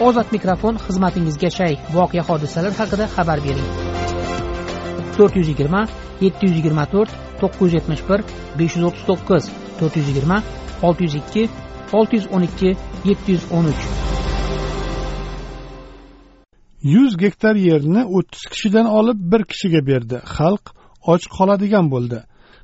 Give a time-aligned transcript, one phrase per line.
[0.00, 1.74] ozod mikrofon xizmatingizga shay.
[1.94, 3.68] Voqea hodisalar haqida xabar bering.
[5.16, 5.82] To'rt yuz yigirma
[6.24, 8.20] yetti yuz yigirma to'rt to'qqiz yuz yetmish bir
[8.58, 9.44] besh yuz o'ttiz to'qqiz
[9.78, 10.38] to'rt yuz yigirma
[10.86, 11.42] olti yuz ikki
[11.98, 12.70] olti yuz o'n ikki
[13.08, 13.82] yetti yuz o'n uch.
[16.94, 20.16] Yuz gektar yerni o'ttiz kishidan olib bir kishiga berdi.
[20.36, 20.64] Xalq
[21.12, 22.18] och qoladigan bo'ldi.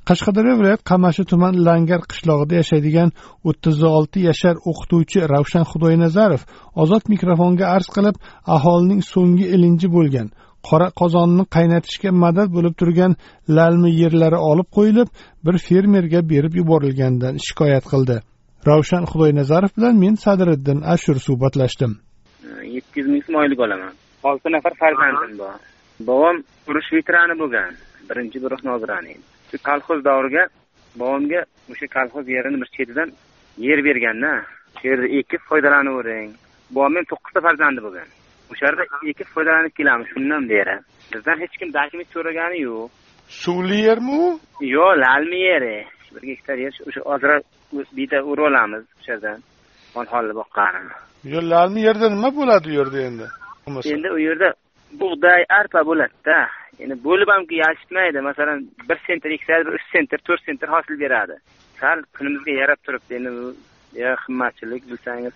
[0.08, 3.10] Qashqadaryo viloyat qamashi tuman langar qishlog'ida yashaydigan
[3.48, 6.42] o'ttiz olti yashar o'qituvchi ravshan xudoynazarov
[6.82, 8.16] ozod mikrofonga arz qilib
[8.56, 10.28] aholining so'nggi ilinji bo'lgan
[10.68, 13.12] qora qozonni qaynatishga madad bo'lib turgan
[13.56, 15.08] lalmi yerlari olib qo'yilib
[15.46, 18.16] bir fermerga berib yuborilganidan shikoyat qildi.
[18.69, 21.92] Ravshan xudoynazarov bilan men sadiriddin ashur suhbatlashdim.
[22.77, 23.92] Yetti yuz ming so'm oylik olaman
[24.30, 25.58] olti nafar farzandim bor.
[26.08, 26.36] Bobom
[26.69, 27.70] urush veterani bo'lgan.
[28.08, 29.12] Birinchi guruh nozirani.
[29.16, 30.45] edi kolxoz davriga
[31.00, 31.40] bobomga
[31.72, 33.12] o'sha kolxoz yerini bir chetidan
[33.58, 34.32] yer berganda
[34.78, 36.30] shu yerda ekib foydalanavering
[36.74, 38.08] bobomni to'qqizta farzandi bo'lgan.
[38.52, 40.77] O'sha yerda ekib foydalanib kelamiz shundan beri.
[41.12, 42.88] Bizdan hech kim dokument so'ragani yo'q.
[43.42, 44.41] Suvli yermi u?
[44.77, 45.77] Yo'q lalmi yeri.
[46.14, 47.44] Bir gektar yer o'sha ozroq
[47.97, 49.38] bitta o'rib olamiz o'sha yerdan.
[49.94, 50.82] Mol holni boqqani
[51.25, 53.27] yo lalmi yerda nima bo'ladi u yerda endi?
[53.94, 54.55] Endi u yerda
[55.02, 56.38] bug'doy arpa bo'ladida.
[56.83, 58.20] Endi bo'lib hamki yashitmaydi.
[58.20, 61.36] Masalan bir sentr eksa bir uch sentr to'rt sentr hosil beradi.
[61.80, 63.14] Sal kunimizga yarab turibdi.
[63.14, 63.55] Endi bu
[64.24, 65.32] qimmatchilik bilsangiz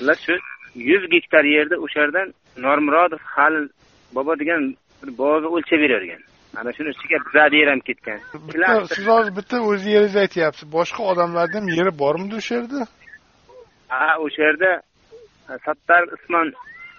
[0.00, 0.34] ular shu
[0.74, 3.68] yuz gektar yerda o'sha yerdan normurodov halil
[4.14, 4.62] bobo degan
[5.02, 6.22] bir boboga o'lchab beravergan
[6.60, 7.18] ana shuni ichiga
[7.70, 8.18] ham ketgan.
[8.94, 12.80] Siz hozir bitta o'z yeringizni aytyapsiz boshqa odamlarni ham yeri bormidi o'sha yerda
[13.88, 14.70] ha o'sha yerda
[15.66, 16.52] sattar usmon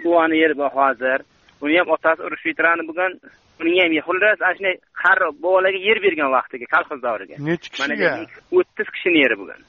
[0.04, 1.20] buvani yeri bor hozir
[1.64, 3.12] uni ham otasi urush veterani bo'lgan
[3.62, 7.36] uning ham xullas ana shunday qari bolalarga yer bergan vaqtiga kolxoz davriga.
[7.50, 8.12] Nechi kishiga?
[8.58, 9.62] O'ttiz kishini yeri bo'lgan.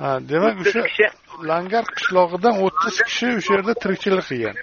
[0.00, 1.08] Ha demak o'sha
[1.50, 4.56] langar qishlog'idan o'ttiz kishi o'sha yerda tirikchilik qilgan.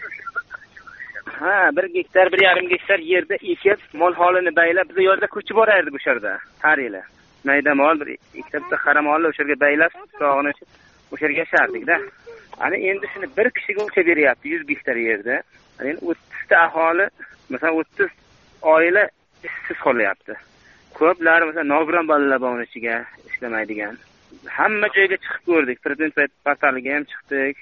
[1.42, 5.56] Ha bir gektar bir yarim gektar yerda ekib mol holini baylab biz u yerda ko'chib
[5.62, 6.34] borardik o'sha yerda
[6.66, 7.02] har yili
[7.50, 10.52] mayda mol bir ikkita bitta qara molni o'sha yerga baylab tog'ini
[11.14, 11.96] o'sha yerga yashardikda.
[12.66, 15.36] Ana endi shuni bir kishiga o'lchab beryapti yuz gektar yerda.
[15.90, 16.02] Endi
[16.52, 17.10] bitta aholi
[17.50, 18.10] masalan o'ttiz
[18.62, 19.04] oila
[19.48, 20.34] ishsiz qolyapti.
[21.00, 22.96] Ko'plari masalan nogiron bolalar bor uni ichiga
[23.30, 23.96] ishlamaydigan.
[24.58, 25.78] Hamma joyga chiqib ko'rdik.
[25.86, 27.56] Prezident portaliga ham chiqdik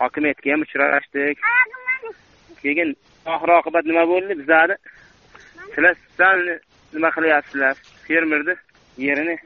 [0.00, 1.36] hokimiyatga ham uchrashdik
[2.62, 2.90] keyin
[3.34, 4.32] oxir oqibat nima bo'ldi?
[4.40, 4.76] Bizlarni
[5.74, 6.38] sizlar sal
[6.96, 7.74] nima qilyapsizlar?
[8.06, 8.54] Fermerni
[9.06, 9.36] yerini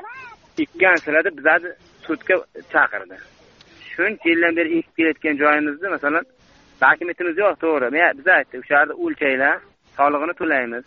[0.63, 1.71] ekkansizlar deb bizlarni
[2.07, 2.35] sudga
[2.75, 3.17] chaqirdi.
[3.93, 6.25] Shuncha yildan beri ekib kelayotgan joyimizni masalan
[6.83, 7.89] dokumentimiz yo'q to'g'ri.
[8.19, 9.55] Biz aytdik o'sha yerda o'lchanglar
[9.99, 10.85] solig'ini to'laymiz.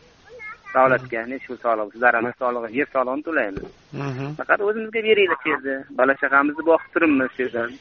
[0.75, 3.65] Davlatga nechi pul solig'i daromad solig'i yer solig'ini to'laymiz.
[4.39, 7.71] Faqat o'zimizga beringlar shu yerda bola chaqamizni boqib turibmiz shu yerdan.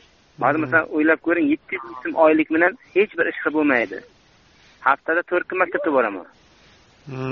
[0.43, 3.99] Hozir masalan o'ylab ko'ring yetti yuz ming so'm oylik bilan hech bir ish qilib bo'lmaydi.
[4.87, 6.27] Haftada to'rt kun maktabga boraman.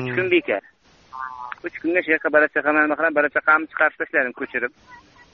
[0.01, 0.63] Uch kun bekor.
[1.67, 4.73] Uch kunga shu yoqqa bola chaqamni nima qilaman bola chaqamni chiqarib tashladim ko'chirib.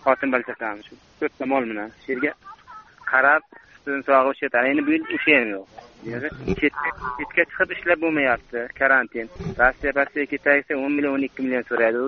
[0.05, 1.89] Xotin bola chaqamni shu to'rtta mol bilan.
[2.03, 2.33] Shu yerga
[3.13, 3.43] qarab
[3.87, 5.67] sutini sog'ib ichetadi endi bu yil o'sha ham yo'q
[6.61, 9.29] chetga chiqib ishlab bo'lmayapti karantin.
[9.61, 11.99] Rossiya rossiyaga ketay desa o'n million o'n ikki million so'raydi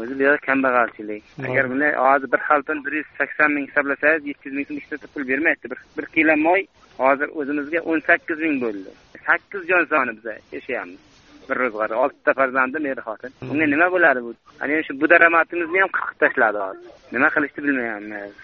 [0.00, 1.22] o'zi bu kambag'alchilik.
[1.48, 5.10] Agar bunday hozir bir xalton bir yuz sakson ming hisoblasangiz yetti yuz ming so'm ishlatib
[5.14, 5.72] pul bermayapti.
[5.98, 6.66] Bir kilo moy
[7.02, 8.90] hozir o'zimizga o'n sakkiz ming bo'ldi.
[9.26, 11.00] Sakkiz jon soni biz yashayapmiz.
[11.48, 13.32] Bir ro'zg'or oltita farzandim eri xotin.
[13.52, 14.34] Unga nima bo'ladi bu?
[14.62, 16.92] Ana shu bu daromadimizni ham qirqib tashladi hozir.
[17.14, 18.34] Nima qilishni bilmayapmiz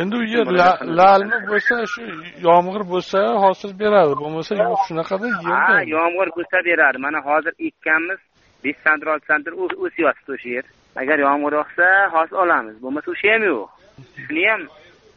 [0.00, 2.02] endi u yer la- lalmi bo'lsa shu
[2.48, 4.14] yomg'ir bo'lsa hosil beradi.
[4.22, 6.98] Bo'lmasa yo'q shunaqada ha yerda yomg'ir bo'lsa beradi.
[7.06, 8.20] Mana hozir ekkanmiz
[8.64, 9.52] besh santr olti santr
[9.84, 10.64] o'syapti o'sha yer.
[11.02, 12.74] Agar yomg'ir yog'sa hosil olamiz.
[12.84, 13.68] Bo'lmasa o'sha ham yo'q.
[14.24, 14.62] Shuni ham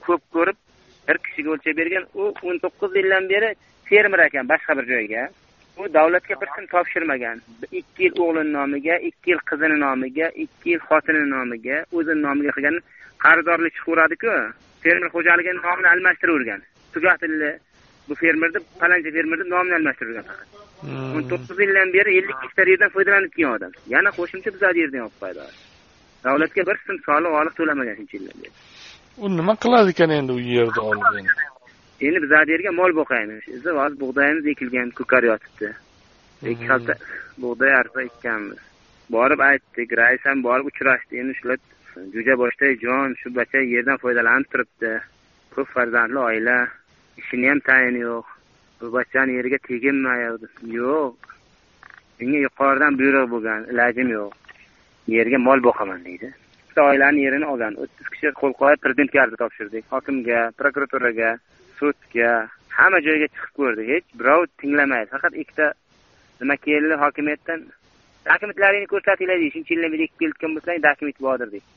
[0.06, 0.58] ko'p ko'rib
[1.08, 3.50] bir kishiga o'lchab bergan u o'n to'qqiz yildan beri
[3.90, 5.24] fermer ekan boshqa bir joyga
[5.80, 7.42] u davlatga bir so'm topshirmagan.
[7.80, 12.78] Ikki yil o'g'lini nomiga ikki yil qizini nomiga ikki yil xotini nomiga o'zini nomiga qilgan
[13.26, 14.34] qarzdorlik chiqaveradiku
[14.84, 16.62] fermer xo'jaligini nomini almashtiravergan.
[16.94, 17.52] Tugatildi
[18.08, 20.48] bu fermerni palancha fermerni nomini almashtiravergan faqat.
[21.16, 23.72] O'n to'qqiz yildan beri ellik gektar yerdan foydalanib kelgan odam.
[23.96, 25.48] Yana qo'shimcha bizani yerdan olib qo'ydi
[26.26, 28.54] davlatga bir so'm soliq oliq to'lamagan shuncha yildan beri.
[29.24, 31.06] U nima qiladi ekan endi u yerda olib
[32.02, 33.42] endi bizani yerga mol boqaymiz.
[33.48, 35.74] Biz hozir bug'doyimiz ekilgan ko'kar yotibdi.
[36.52, 36.94] Ikki xalta
[37.44, 38.62] bug'doy arpa ekkanmiz.
[39.16, 41.20] Borib aytdik rais ham borib uchrashdi.
[41.22, 41.60] Endi shular
[42.16, 44.94] jo'jaboshday jon shu bacha yerdan foydalanib turibdi.
[45.56, 46.58] Ko'p farzandli oila
[47.22, 48.26] ishini ham tayini yo'q.
[48.82, 50.48] Bu bachani yeriga teginmayapti.
[50.80, 51.16] Yo'q.
[52.20, 54.34] Menga yuqoridan buyruq bo'lgan ilojim yo'q.
[55.18, 56.34] Yerga mol boqaman deydi.
[56.68, 59.86] Bitta oilani yerini olgan o'ttiz kishi qo'l qo'yib prezidentga arza topshirdik.
[59.96, 61.30] Hokimga prokuraturaga
[61.80, 62.30] sudga
[62.78, 63.88] hamma joyga chiqib ko'rdik.
[63.94, 65.10] Hech birov tinglamaydi.
[65.16, 65.68] Faqat ikkita
[66.42, 66.94] nima keldi?
[67.04, 67.60] Hokimiyatdan
[68.30, 69.54] dokumentlaringni ko'rsatinglar deydi.
[69.56, 71.68] Shuncha yildan beri kelayotgan bo'lsang dokument bordir deydi.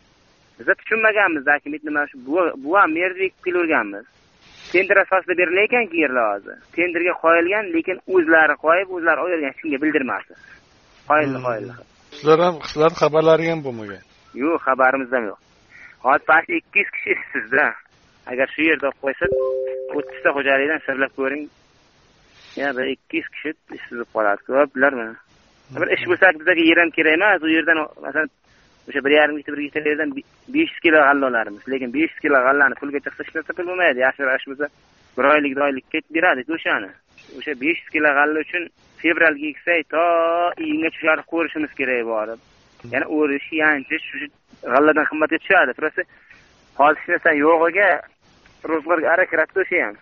[0.59, 1.43] Biza tushunmaganmiz.
[1.53, 2.17] Dokument nima shu
[2.65, 4.07] bu ham merni ekib kelaverganmiz
[4.73, 6.57] tender asosida berilayotganku yerlar hozir.
[6.77, 10.35] Tenderga qo'yilgan lekin o'zlari qo'yib o'zlari olavergan hech kimga bildirmasdi
[11.11, 11.75] qoyildi qoyildi.
[12.17, 14.03] Sizlar ham sizlarni xabarlaring ham bo'lmagan.
[14.43, 15.39] Yo'q xabarimiz ham yo'q.
[16.07, 17.67] Hozir past ikki yuz kishi ishsizda
[18.33, 19.27] agar shu yerda olib qo'ysa
[19.99, 21.45] o'ttizta xo'jalikdan hisoblab ko'ring.
[22.61, 25.09] Yana bir ikki yuz kishi ishsiz bo'lib qoladi ko'plarmi
[25.77, 27.43] bir ish bo'lsa bizaga yer ham kerak emas.
[27.47, 28.31] U yerdan masalan
[28.89, 30.11] o'sha bir yarim gektar bir gektar yerdan
[30.55, 33.67] besh yuz kilo g'alla olarmiz lekin besh yuz kilo g'allani pulga chiqsa hech narsa pul
[33.71, 33.99] bo'lmaydi.
[34.07, 34.67] Yaxshiroq ish bo'lsa
[35.17, 36.91] bir oylik bir oylik ketib beradiku o'shani
[37.39, 38.63] o'sha besh yuz kilo g'alla uchun
[39.03, 40.05] fevralga eksak to
[40.65, 42.41] iyungacha shu ko'rishimiz kerak borib
[42.95, 44.27] yana o'rish yanchish shu
[44.73, 45.73] g'alladan qimmatga tushadi.
[45.81, 46.03] Просто
[46.79, 47.89] hozir hech narsa yo'g'iga
[48.65, 49.97] ro'zg'orga ara kiradida o'sha ham.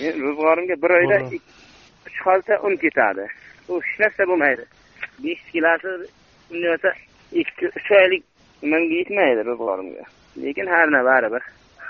[0.00, 1.16] Men ro'zg'orimga bir oyda
[2.06, 3.28] uch xalta un ketadi.
[3.68, 4.64] U hech narsa bo'lmaydi.
[5.24, 5.88] Besh kilosi
[6.50, 6.90] bunday bo'lsa
[7.42, 8.24] ikki uch oylik
[8.62, 10.04] nimamga yetmaydi ro'zg'orimga.
[10.42, 11.42] Lekin har nima baribir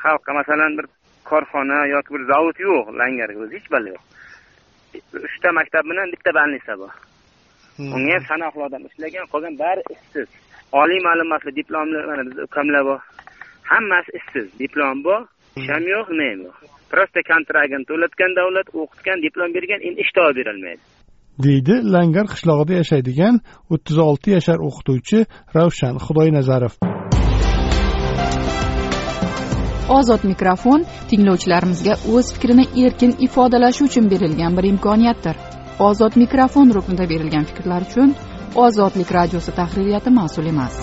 [0.03, 0.87] xalqqa masalan bir
[1.31, 4.05] korxona yoki bir zavod yo'q langarga o'zi hech balo yo'q.
[5.27, 6.93] Uchta maktab bilan bitta больница bor.
[7.95, 10.29] Unga ham sanoqli odam ishlagan qolgan bari ishsiz.
[10.81, 13.01] Oliy ma'lumotli diplomli mana bizni ukamlar bor.
[13.71, 14.47] Hammasi ishsiz.
[14.63, 15.21] Diplom bor
[15.59, 16.57] ish ham yo'q nima yo'q
[16.93, 20.83] просто kontragini to'latgan davlat o'qitgan diplom bergan endi ish topib berolmaydi
[21.47, 23.35] deydi langar qishlog'ida yashaydigan
[23.75, 25.19] o'ttiz olti yashar o'qituvchi
[25.57, 26.75] ravshan xudoynazarov.
[29.99, 35.37] Ozod mikrofon tinglovchilarimizga o'z fikrini erkin ifodalashi uchun berilgan bir imkoniyatdir.
[35.89, 38.11] Ozod mikrofon ruknida berilgan fikrlar uchun
[38.55, 40.77] ozodlik radiosi tahririyati mas'ul emas